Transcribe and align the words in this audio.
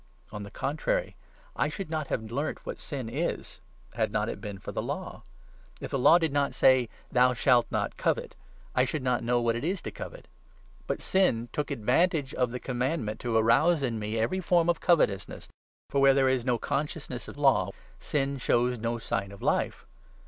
On 0.31 0.41
the 0.41 0.49
contrary, 0.49 1.15
I 1.55 1.69
should 1.69 1.91
not 1.91 2.07
have 2.07 2.31
learnt 2.31 2.65
what 2.65 2.79
sin 2.79 3.07
is, 3.07 3.61
had 3.93 4.11
not 4.11 4.29
it 4.29 4.41
been 4.41 4.57
for 4.57 4.71
Law. 4.71 5.21
If 5.79 5.91
the 5.91 5.99
Law 5.99 6.17
did 6.17 6.33
not 6.33 6.55
say' 6.55 6.89
Thou 7.11 7.35
shalt 7.35 7.67
not 7.69 7.97
covet,' 7.97 8.35
I 8.73 8.83
should 8.83 9.03
not 9.03 9.23
know 9.23 9.39
what 9.39 9.55
it 9.55 9.63
is 9.63 9.79
to 9.83 9.91
covet. 9.91 10.27
But 10.87 11.03
sin 11.03 11.49
took 11.53 11.69
advantage 11.69 12.33
of 12.33 12.49
the 12.49 12.59
Commandment 12.59 13.19
to 13.19 13.37
8 13.37 13.41
arouse 13.41 13.83
in 13.83 13.99
me 13.99 14.17
every 14.17 14.39
form 14.39 14.69
of 14.69 14.79
covetousness, 14.79 15.49
for 15.87 16.01
where 16.01 16.15
there 16.15 16.27
is 16.29 16.45
no 16.45 16.57
consciousness 16.57 17.27
of 17.27 17.37
Law 17.37 17.69
sin 17.99 18.39
shows 18.39 18.79
no 18.79 18.97
sign 18.97 19.31
of 19.31 19.43
life. 19.43 19.85